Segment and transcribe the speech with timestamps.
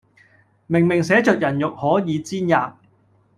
[0.65, 2.73] 明明寫着人肉可以煎喫；